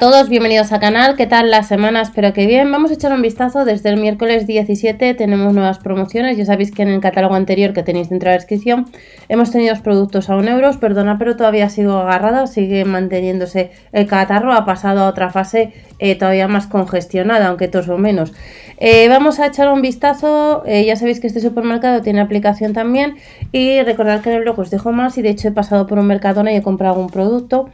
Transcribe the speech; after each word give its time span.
Todos 0.00 0.30
bienvenidos 0.30 0.72
al 0.72 0.80
canal, 0.80 1.14
¿qué 1.14 1.26
tal 1.26 1.50
la 1.50 1.62
semana? 1.62 2.00
Espero 2.00 2.32
que 2.32 2.46
bien. 2.46 2.72
Vamos 2.72 2.90
a 2.90 2.94
echar 2.94 3.12
un 3.12 3.20
vistazo. 3.20 3.66
Desde 3.66 3.90
el 3.90 4.00
miércoles 4.00 4.46
17, 4.46 5.12
tenemos 5.12 5.52
nuevas 5.52 5.78
promociones, 5.78 6.38
ya 6.38 6.46
sabéis 6.46 6.70
que 6.70 6.80
en 6.80 6.88
el 6.88 7.02
catálogo 7.02 7.34
anterior 7.34 7.74
que 7.74 7.82
tenéis 7.82 8.08
dentro 8.08 8.30
de 8.30 8.36
la 8.36 8.38
descripción 8.38 8.86
hemos 9.28 9.50
tenido 9.50 9.74
productos 9.82 10.30
a 10.30 10.36
1 10.36 10.52
euros, 10.52 10.78
perdona, 10.78 11.18
pero 11.18 11.36
todavía 11.36 11.68
sigo 11.68 11.98
agarrada, 11.98 12.46
sigue 12.46 12.86
manteniéndose 12.86 13.72
el 13.92 14.06
catarro, 14.06 14.54
ha 14.54 14.64
pasado 14.64 15.00
a 15.00 15.06
otra 15.06 15.28
fase 15.28 15.74
eh, 15.98 16.14
todavía 16.14 16.48
más 16.48 16.66
congestionada, 16.66 17.48
aunque 17.48 17.68
todos 17.68 17.90
o 17.90 17.98
menos. 17.98 18.32
Eh, 18.78 19.06
vamos 19.10 19.38
a 19.38 19.48
echar 19.48 19.70
un 19.70 19.82
vistazo, 19.82 20.62
eh, 20.64 20.82
ya 20.86 20.96
sabéis 20.96 21.20
que 21.20 21.26
este 21.26 21.40
supermercado 21.40 22.00
tiene 22.00 22.22
aplicación 22.22 22.72
también. 22.72 23.16
Y 23.52 23.82
recordad 23.82 24.22
que 24.22 24.30
en 24.30 24.36
el 24.36 24.42
blog 24.44 24.60
os 24.60 24.70
dejo 24.70 24.92
más. 24.92 25.18
Y 25.18 25.22
de 25.22 25.28
hecho 25.28 25.48
he 25.48 25.52
pasado 25.52 25.86
por 25.86 25.98
un 25.98 26.06
Mercadona 26.06 26.52
y 26.52 26.56
he 26.56 26.62
comprado 26.62 26.98
un 26.98 27.10
producto 27.10 27.68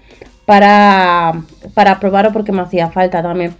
para, 0.46 1.42
para 1.74 2.00
probarlo 2.00 2.32
porque 2.32 2.52
me 2.52 2.62
hacía 2.62 2.88
falta 2.90 3.22
también. 3.22 3.54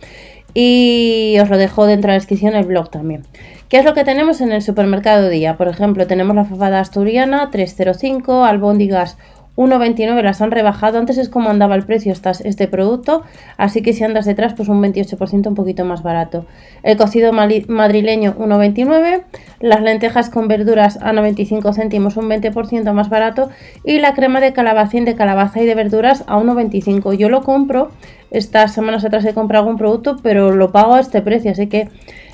Y 0.55 1.37
os 1.43 1.51
lo 1.51 1.59
dejo 1.59 1.85
dentro 1.85 2.09
de 2.09 2.13
la 2.13 2.21
descripción 2.21 2.57
el 2.57 2.65
blog 2.65 2.91
también. 2.91 3.25
¿Qué 3.69 3.79
es 3.79 3.85
lo 3.85 3.93
que 3.95 4.05
tenemos 4.05 4.41
en 4.41 4.53
el 4.53 4.63
supermercado 4.63 5.29
día? 5.29 5.57
Por 5.57 5.69
ejemplo, 5.69 6.07
tenemos 6.07 6.35
la 6.35 6.45
fafada 6.45 6.81
asturiana 6.81 7.51
305, 7.51 8.45
albóndigas 8.45 9.19
1,29 9.57 10.23
las 10.23 10.41
han 10.41 10.51
rebajado. 10.51 10.99
Antes 10.99 11.19
es 11.19 11.29
como 11.29 11.51
andaba 11.51 11.75
el 11.75 11.85
precio 11.85 12.13
este 12.13 12.69
producto, 12.69 13.23
así 13.57 13.83
que 13.83 13.93
si 13.93 14.05
andas 14.05 14.27
detrás, 14.27 14.55
pues 14.55 14.69
un 14.69 14.83
28% 14.83 15.49
un 15.49 15.55
poquito 15.55 15.85
más 15.85 16.03
barato. 16.03 16.47
El 16.83 16.97
cocido 16.97 17.33
madrileño 17.33 18.37
1,29, 18.37 19.23
las 19.61 19.83
lentejas 19.83 20.31
con 20.31 20.49
verduras 20.49 20.99
a 21.03 21.13
95 21.13 21.73
céntimos 21.73 22.17
un 22.17 22.29
20% 22.29 22.93
más 22.93 23.09
barato 23.09 23.51
y 23.85 23.99
la 23.99 24.15
crema 24.15 24.41
de 24.41 24.53
calabacín 24.53 25.05
de 25.05 25.15
calabaza 25.15 25.61
y 25.63 25.67
de 25.67 25.75
verduras 25.75 26.25
a 26.27 26.39
1,25. 26.39 27.15
Yo 27.15 27.29
lo 27.29 27.43
compro, 27.43 27.91
estas 28.31 28.75
semanas 28.75 29.05
atrás 29.05 29.25
he 29.25 29.35
comprado 29.35 29.65
algún 29.65 29.79
producto, 29.79 30.17
pero 30.23 30.53
lo 30.53 30.73
pago 30.73 30.95
a 30.95 31.01
este 31.01 31.23
precio, 31.23 31.53
así 31.53 31.69
que 31.69 31.89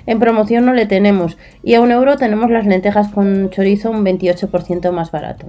en 0.07 0.19
promoción 0.19 0.67
no 0.67 0.73
le 0.73 0.87
tenemos. 0.87 1.39
Y 1.63 1.75
a 1.75 1.81
un 1.81 1.91
euro 1.91 2.17
tenemos 2.17 2.51
las 2.51 2.67
lentejas 2.67 3.09
con 3.09 3.51
chorizo 3.51 3.91
un 3.91 4.05
28% 4.05 4.91
más 4.93 5.11
barato. 5.11 5.47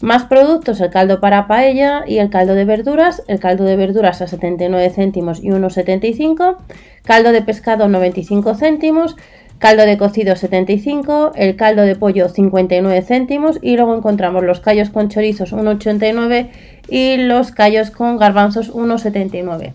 Más 0.00 0.24
productos, 0.24 0.80
el 0.80 0.90
caldo 0.90 1.20
para 1.20 1.46
paella 1.46 2.02
y 2.06 2.18
el 2.18 2.30
caldo 2.30 2.54
de 2.54 2.64
verduras. 2.64 3.22
El 3.28 3.38
caldo 3.38 3.64
de 3.64 3.76
verduras 3.76 4.20
a 4.20 4.26
79 4.26 4.90
céntimos 4.90 5.42
y 5.42 5.48
1,75. 5.48 6.56
Caldo 7.04 7.32
de 7.32 7.42
pescado 7.42 7.88
95 7.88 8.54
céntimos. 8.54 9.16
Caldo 9.62 9.86
de 9.86 9.96
cocido 9.96 10.34
75, 10.34 11.30
el 11.36 11.54
caldo 11.54 11.82
de 11.82 11.94
pollo 11.94 12.28
59 12.28 13.00
céntimos 13.02 13.60
y 13.62 13.76
luego 13.76 13.94
encontramos 13.94 14.42
los 14.42 14.58
callos 14.58 14.90
con 14.90 15.08
chorizos 15.08 15.52
1,89 15.52 16.48
y 16.88 17.16
los 17.18 17.52
callos 17.52 17.92
con 17.92 18.16
garbanzos 18.16 18.74
1,79. 18.74 19.72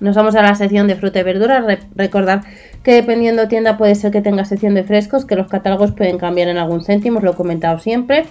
Nos 0.00 0.14
vamos 0.14 0.36
a 0.36 0.42
la 0.42 0.54
sección 0.54 0.86
de 0.86 0.94
fruta 0.94 1.20
y 1.20 1.22
verduras. 1.24 1.64
recordad 1.96 2.42
que 2.84 2.92
dependiendo 2.92 3.48
tienda 3.48 3.76
puede 3.76 3.96
ser 3.96 4.12
que 4.12 4.20
tenga 4.20 4.44
sección 4.44 4.74
de 4.74 4.84
frescos, 4.84 5.24
que 5.24 5.34
los 5.34 5.48
catálogos 5.48 5.92
pueden 5.92 6.18
cambiar 6.18 6.48
en 6.48 6.56
algún 6.56 6.82
céntimo, 6.82 7.18
os 7.18 7.24
lo 7.24 7.32
he 7.32 7.34
comentado 7.34 7.78
siempre. 7.80 8.24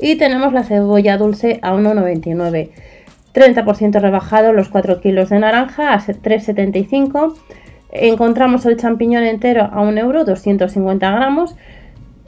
Y 0.00 0.16
tenemos 0.16 0.52
la 0.52 0.64
cebolla 0.64 1.16
dulce 1.16 1.60
a 1.62 1.72
1,99. 1.72 2.70
30% 3.32 4.00
rebajado 4.00 4.52
los 4.52 4.68
4 4.68 5.00
kilos 5.00 5.28
de 5.28 5.38
naranja 5.38 5.94
a 5.94 5.98
3,75. 5.98 7.34
Encontramos 7.92 8.66
el 8.66 8.76
champiñón 8.76 9.22
entero 9.22 9.68
a 9.72 9.82
1 9.82 10.00
euro, 10.00 10.24
250 10.24 11.10
gramos. 11.12 11.54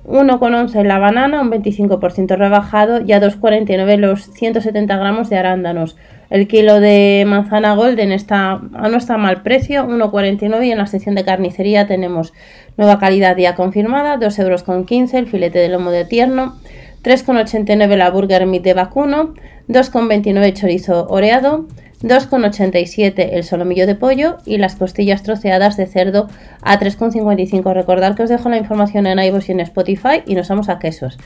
1,11 0.05 0.84
la 0.84 1.00
banana, 1.00 1.41
un 1.41 1.50
25% 1.50 2.37
rebajado 2.37 3.00
y 3.00 3.12
a 3.12 3.21
2,49 3.21 3.97
los 3.97 4.31
170 4.33 4.97
gramos 4.97 5.28
de 5.28 5.39
arándanos. 5.39 5.97
El 6.31 6.49
kilo 6.49 6.81
de 6.81 7.25
manzana 7.27 7.75
golden 7.75 8.13
está, 8.13 8.61
no 8.61 8.97
está 8.97 9.15
a 9.15 9.19
mal 9.19 9.43
precio, 9.43 9.85
1,49 9.87 10.67
y 10.67 10.73
en 10.73 10.79
la 10.79 10.87
sección 10.87 11.15
de 11.15 11.25
carnicería 11.25 11.87
tenemos 11.87 12.33
nueva 12.77 12.99
calidad 12.99 13.37
ya 13.37 13.55
confirmada, 13.55 14.17
2,15 14.17 14.43
euros 14.43 15.15
el 15.15 15.27
filete 15.27 15.59
de 15.59 15.69
lomo 15.69 15.91
de 15.91 16.05
tierno, 16.05 16.56
3,89 17.05 17.97
la 17.97 18.11
burger 18.11 18.47
meat 18.47 18.65
de 18.65 18.75
vacuno, 18.75 19.34
2,29 19.69 20.53
chorizo 20.55 21.06
oreado, 21.09 21.67
2,87 22.03 23.31
el 23.33 23.45
solomillo 23.45 23.87
de 23.87 23.95
pollo 23.95 24.39
y 24.45 24.59
las 24.59 24.77
costillas 24.77 25.23
troceadas 25.23 25.77
de 25.77 25.87
cerdo 25.87 26.29
a 26.62 26.79
3,55. 26.79 27.73
Recordad 27.73 28.15
que 28.15 28.25
os 28.25 28.29
dejo 28.29 28.49
la 28.49 28.59
información 28.59 29.06
en 29.06 29.19
iVoox 29.19 29.49
y 29.49 29.53
en 29.53 29.61
Spotify 29.61 30.23
y 30.27 30.34
nos 30.34 30.49
vamos 30.49 30.69
a 30.69 30.79
quesos. 30.79 31.19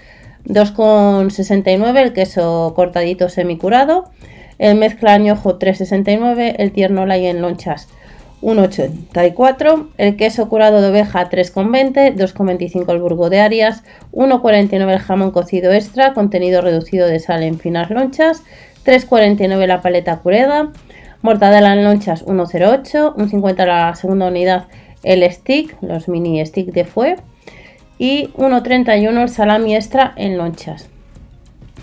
2,69 0.47 1.99
el 1.99 2.13
queso 2.13 2.73
cortadito 2.75 3.29
semicurado, 3.29 4.11
el 4.61 4.77
mezcla 4.77 5.15
añojo 5.15 5.59
3,69, 5.59 6.55
el 6.59 6.71
tierno 6.71 7.07
light 7.07 7.25
en 7.25 7.41
lonchas 7.41 7.89
1,84, 8.43 9.89
el 9.99 10.17
queso 10.17 10.49
curado 10.49 10.83
de 10.83 10.89
oveja 10.89 11.29
3,20, 11.29 12.15
2,25 12.15 12.93
el 12.93 13.01
burgo 13.01 13.31
de 13.31 13.41
Arias, 13.41 13.83
1,49 14.13 14.93
el 14.93 14.99
jamón 14.99 15.31
cocido 15.31 15.73
extra, 15.73 16.13
contenido 16.13 16.61
reducido 16.61 17.07
de 17.07 17.21
sal 17.21 17.43
en 17.43 17.59
finas 17.59 17.91
lonchas, 17.91 18.43
3,49 18.85 19.67
la 19.67 19.81
paleta 19.81 20.19
cureda, 20.19 20.73
mortadela 21.23 21.73
en 21.73 21.85
lonchas 21.85 22.25
1,08, 22.27 23.15
1,50 23.15 23.67
la 23.67 23.95
segunda 23.95 24.29
unidad 24.29 24.67
el 25.03 25.23
stick, 25.33 25.77
los 25.81 26.09
mini 26.09 26.45
stick 26.45 26.73
de 26.73 26.85
fue 26.85 27.17
y 27.99 28.29
1,31 28.37 29.23
el 29.23 29.29
salami 29.31 29.75
extra 29.75 30.13
en 30.17 30.37
lonchas. 30.37 30.91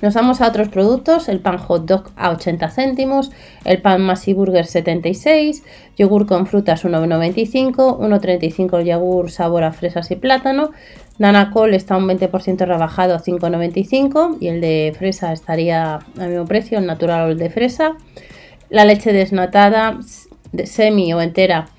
Nos 0.02 0.13
vamos 0.13 0.41
a 0.41 0.47
otros 0.47 0.69
productos, 0.69 1.28
el 1.28 1.40
pan 1.40 1.58
hot 1.58 1.85
dog 1.85 2.12
a 2.16 2.30
80 2.30 2.69
céntimos, 2.69 3.31
el 3.66 3.81
pan 3.81 4.02
Masi 4.02 4.34
Burger 4.34 4.66
76, 4.66 5.63
yogur 5.97 6.28
con 6.28 6.46
frutas 6.46 6.85
1,95, 6.85 7.97
1,35 7.97 8.80
el 8.80 8.85
yogur 8.85 9.31
sabor 9.31 9.63
a 9.63 9.72
fresas 9.72 10.12
y 10.12 10.16
plátano, 10.16 10.72
Nanacol 11.18 11.74
está 11.74 11.97
un 11.97 12.08
20% 12.08 12.66
rebajado 12.66 13.16
a 13.16 13.19
5,95 13.19 14.38
y 14.40 14.50
el 14.50 14.62
de 14.62 14.94
fresa 14.97 15.34
estaría 15.34 16.00
al 16.19 16.29
mismo 16.29 16.46
precio, 16.46 16.78
el 16.78 16.85
natural 16.85 17.28
o 17.28 17.31
el 17.31 17.40
de 17.40 17.50
fresa. 17.50 17.97
La 18.69 18.85
leche 18.85 19.14
desnatada 19.14 19.97
de 20.52 20.68
semi 20.68 21.14
o 21.14 21.22
entera 21.22 21.69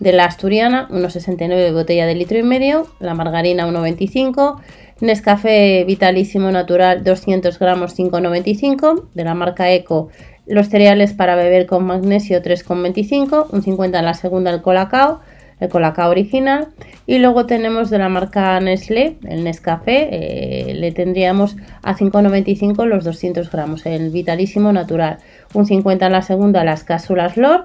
de 0.00 0.12
la 0.12 0.24
asturiana, 0.24 0.88
1,69 0.90 1.72
botella 1.72 2.06
de 2.06 2.14
litro 2.14 2.38
y 2.38 2.42
medio, 2.42 2.86
la 3.00 3.14
margarina 3.14 3.66
1,25 3.66 4.60
Nescafé 5.00 5.84
Vitalísimo 5.84 6.50
Natural 6.50 7.04
200 7.04 7.56
gramos 7.60 7.96
5,95 7.96 9.04
de 9.14 9.24
la 9.24 9.34
marca 9.34 9.70
Eco. 9.70 10.08
Los 10.46 10.68
cereales 10.68 11.12
para 11.12 11.36
beber 11.36 11.66
con 11.66 11.84
magnesio 11.84 12.42
3,25, 12.42 13.46
un 13.52 13.62
50 13.62 13.98
en 13.98 14.04
la 14.04 14.14
segunda 14.14 14.50
el 14.50 14.60
Colacao, 14.60 15.20
el 15.60 15.68
Colacao 15.68 16.10
original. 16.10 16.68
Y 17.06 17.18
luego 17.18 17.46
tenemos 17.46 17.90
de 17.90 17.98
la 17.98 18.08
marca 18.08 18.58
Nestlé, 18.58 19.18
el 19.28 19.44
Nescafé, 19.44 20.08
eh, 20.10 20.74
le 20.74 20.90
tendríamos 20.90 21.56
a 21.82 21.94
5,95 21.94 22.84
los 22.84 23.04
200 23.04 23.52
gramos, 23.52 23.86
el 23.86 24.10
Vitalísimo 24.10 24.72
Natural. 24.72 25.18
Un 25.54 25.66
50 25.66 26.06
en 26.06 26.12
la 26.12 26.22
segunda 26.22 26.64
las 26.64 26.82
cápsulas 26.82 27.36
LOR, 27.36 27.62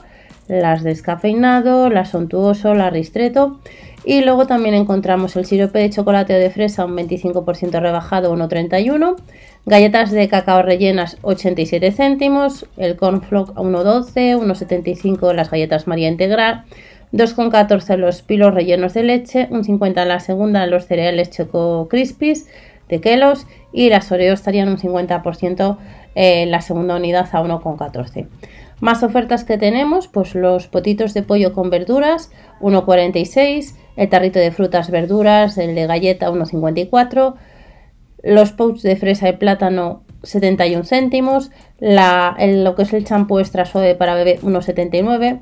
las 0.47 0.83
descafeinado, 0.83 1.89
las 1.89 2.09
Sontuoso, 2.09 2.73
la 2.73 2.89
Ristreto 2.89 3.59
y 4.05 4.21
luego 4.21 4.47
también 4.47 4.75
encontramos 4.75 5.35
el 5.37 5.45
sirope 5.45 5.79
de 5.79 5.89
chocolate 5.89 6.35
o 6.35 6.39
de 6.39 6.49
fresa 6.49 6.85
un 6.85 6.95
25% 6.97 7.79
rebajado 7.79 8.35
1,31. 8.35 9.15
Galletas 9.65 10.11
de 10.11 10.27
cacao 10.27 10.61
rellenas 10.61 11.17
87 11.21 11.91
céntimos. 11.91 12.65
El 12.75 12.97
cornflake 12.97 13.51
a 13.51 13.61
1,12. 13.61 14.37
1,75 14.37 15.33
las 15.33 15.49
galletas 15.49 15.87
María 15.87 16.09
Integral. 16.09 16.65
2,14 17.13 17.95
los 17.95 18.21
pilos 18.23 18.53
rellenos 18.53 18.93
de 18.93 19.03
leche. 19.03 19.47
1,50 19.49 20.01
en 20.01 20.07
la 20.09 20.19
segunda 20.19 20.67
los 20.67 20.85
cereales 20.85 21.29
Choco 21.29 21.87
Crispies 21.89 22.47
de 22.89 22.99
Kelos. 22.99 23.47
Y 23.71 23.89
las 23.89 24.11
Oreo 24.11 24.33
estarían 24.33 24.67
un 24.67 24.77
50% 24.77 25.77
en 26.15 26.51
la 26.51 26.59
segunda 26.59 26.97
unidad 26.97 27.29
a 27.31 27.41
1,14. 27.41 28.27
Más 28.83 29.01
ofertas 29.01 29.45
que 29.45 29.57
tenemos, 29.57 30.09
pues 30.09 30.35
los 30.35 30.67
potitos 30.67 31.13
de 31.13 31.23
pollo 31.23 31.53
con 31.53 31.69
verduras, 31.69 32.31
1,46, 32.59 33.75
el 33.95 34.09
tarrito 34.09 34.39
de 34.39 34.51
frutas, 34.51 34.91
verduras, 34.91 35.57
el 35.57 35.73
de 35.73 35.87
galleta, 35.87 36.29
1,54, 36.29 37.35
los 38.23 38.51
pouch 38.51 38.81
de 38.81 38.97
fresa 38.97 39.29
y 39.29 39.37
plátano, 39.37 40.03
71 40.23 40.83
céntimos, 40.83 41.49
la, 41.79 42.35
lo 42.37 42.75
que 42.75 42.81
es 42.81 42.91
el 42.91 43.05
champú 43.05 43.39
extra 43.39 43.63
suave 43.63 43.95
para 43.95 44.15
bebé, 44.15 44.41
1,79 44.41 45.39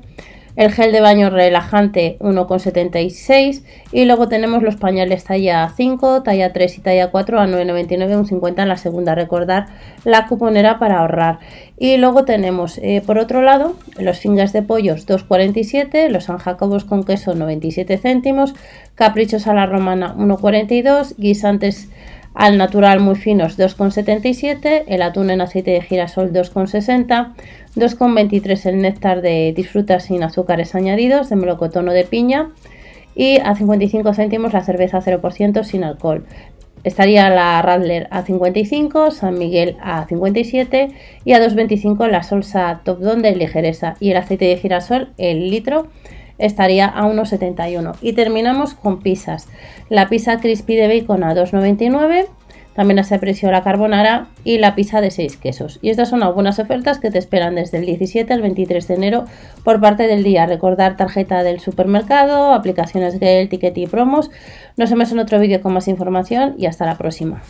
el 0.56 0.72
gel 0.72 0.92
de 0.92 1.00
baño 1.00 1.30
relajante 1.30 2.16
1,76 2.20 3.62
y 3.92 4.04
luego 4.04 4.28
tenemos 4.28 4.62
los 4.62 4.76
pañales 4.76 5.24
talla 5.24 5.72
5, 5.74 6.22
talla 6.22 6.52
3 6.52 6.78
y 6.78 6.80
talla 6.80 7.10
4 7.10 7.40
a 7.40 7.46
9,99, 7.46 8.16
un 8.16 8.26
50 8.26 8.62
en 8.62 8.68
la 8.68 8.76
segunda, 8.76 9.14
recordar 9.14 9.66
la 10.04 10.26
cuponera 10.26 10.78
para 10.78 10.98
ahorrar. 10.98 11.38
Y 11.78 11.96
luego 11.96 12.24
tenemos 12.24 12.78
eh, 12.78 13.02
por 13.04 13.18
otro 13.18 13.42
lado 13.42 13.76
los 13.98 14.18
fingers 14.18 14.52
de 14.52 14.62
pollos 14.62 15.06
2,47, 15.06 16.08
los 16.08 16.24
San 16.24 16.38
Jacobos 16.38 16.84
con 16.84 17.04
queso 17.04 17.34
97 17.34 17.98
céntimos, 17.98 18.54
caprichos 18.94 19.46
a 19.46 19.54
la 19.54 19.66
romana 19.66 20.14
1,42, 20.16 21.14
guisantes 21.16 21.88
al 22.34 22.56
natural 22.58 23.00
muy 23.00 23.16
finos 23.16 23.58
2,77, 23.58 24.84
el 24.86 25.02
atún 25.02 25.30
en 25.30 25.40
aceite 25.40 25.72
de 25.72 25.82
girasol 25.82 26.32
2,60, 26.32 27.34
2,23 27.76 28.66
el 28.66 28.82
néctar 28.82 29.22
de 29.22 29.52
disfruta 29.54 30.00
sin 30.00 30.22
azúcares 30.22 30.74
añadidos 30.74 31.28
de 31.28 31.36
melocotono 31.36 31.92
de 31.92 32.04
piña 32.04 32.50
y 33.14 33.38
a 33.38 33.54
55 33.54 34.14
céntimos 34.14 34.52
la 34.52 34.64
cerveza 34.64 35.00
0% 35.00 35.62
sin 35.64 35.84
alcohol. 35.84 36.24
Estaría 36.84 37.30
la 37.30 37.62
Radler 37.62 38.08
a 38.10 38.22
55, 38.22 39.12
San 39.12 39.38
Miguel 39.38 39.76
a 39.80 40.04
57 40.06 40.88
y 41.24 41.32
a 41.32 41.38
2,25 41.38 42.08
la 42.08 42.24
Solsa 42.24 42.80
Top 42.84 42.98
Don 42.98 43.22
de 43.22 43.36
ligereza 43.36 43.94
y 44.00 44.10
el 44.10 44.16
aceite 44.16 44.46
de 44.46 44.56
girasol, 44.56 45.10
el 45.16 45.48
litro, 45.48 45.88
estaría 46.42 46.86
a 46.86 47.04
1,71. 47.04 47.96
Y 48.02 48.12
terminamos 48.12 48.74
con 48.74 49.00
pizzas. 49.00 49.48
La 49.88 50.08
pizza 50.08 50.38
crispy 50.38 50.76
de 50.76 50.88
bacon 50.88 51.24
a 51.24 51.34
2,99. 51.34 52.26
También 52.74 52.98
a 52.98 53.02
ese 53.02 53.18
precio 53.18 53.50
la 53.50 53.62
carbonara 53.62 54.28
y 54.44 54.56
la 54.58 54.74
pizza 54.74 55.00
de 55.00 55.10
6 55.10 55.36
quesos. 55.36 55.78
Y 55.82 55.90
estas 55.90 56.08
son 56.08 56.22
algunas 56.22 56.58
ofertas 56.58 56.98
que 56.98 57.10
te 57.10 57.18
esperan 57.18 57.54
desde 57.54 57.78
el 57.78 57.86
17 57.86 58.32
al 58.32 58.40
23 58.40 58.88
de 58.88 58.94
enero 58.94 59.24
por 59.62 59.80
parte 59.80 60.06
del 60.06 60.22
día. 60.22 60.46
Recordar 60.46 60.96
tarjeta 60.96 61.42
del 61.42 61.60
supermercado, 61.60 62.54
aplicaciones 62.54 63.20
Gale, 63.20 63.46
Ticket 63.46 63.76
y 63.76 63.86
promos. 63.86 64.30
Nos 64.76 64.90
vemos 64.90 65.12
en 65.12 65.18
otro 65.18 65.38
vídeo 65.38 65.60
con 65.60 65.74
más 65.74 65.86
información 65.86 66.54
y 66.56 66.66
hasta 66.66 66.86
la 66.86 66.96
próxima. 66.96 67.42